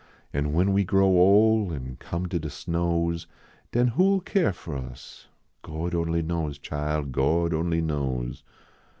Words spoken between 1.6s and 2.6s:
An come to de